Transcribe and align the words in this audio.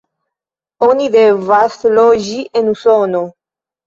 Oni 0.85 1.09
devas 1.15 1.75
loĝi 1.97 2.39
en 2.63 2.73
Usono. 2.73 3.23